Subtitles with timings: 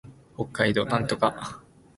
[0.35, 1.55] 北海道芦別市